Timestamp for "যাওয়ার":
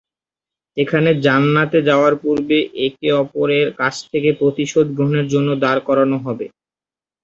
1.89-2.13